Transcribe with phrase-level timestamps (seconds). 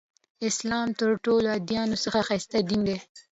[0.49, 2.97] اسلام تر ټولو ادیانو څخه ښایسته دین دی.